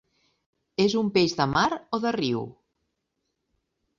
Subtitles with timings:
[0.85, 1.67] És un peix de mar
[1.97, 2.41] o de riu?